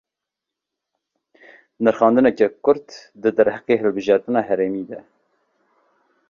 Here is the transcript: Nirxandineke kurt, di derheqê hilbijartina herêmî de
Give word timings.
Nirxandineke 1.83 2.47
kurt, 2.63 2.87
di 3.21 3.29
derheqê 3.37 3.75
hilbijartina 3.81 4.41
herêmî 4.47 4.83
de 4.89 4.99